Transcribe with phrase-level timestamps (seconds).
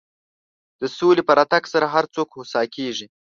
[0.81, 3.05] د سولې په راتګ سره هر څوک هوسا کېږي.